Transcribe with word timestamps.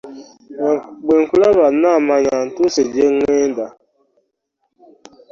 Lwe 1.05 1.15
nkulaba 1.23 1.65
namanya 1.81 2.35
ntuuse 2.47 2.81
gye 2.91 3.05
ŋŋenda. 3.15 3.65